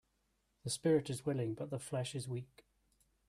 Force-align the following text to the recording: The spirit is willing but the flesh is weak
The 0.63 0.71
spirit 0.71 1.11
is 1.11 1.27
willing 1.27 1.53
but 1.53 1.69
the 1.69 1.77
flesh 1.77 2.15
is 2.15 2.27
weak 2.27 2.65